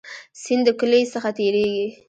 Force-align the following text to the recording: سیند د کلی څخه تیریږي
سیند 0.41 0.63
د 0.67 0.69
کلی 0.79 1.03
څخه 1.13 1.29
تیریږي 1.37 1.87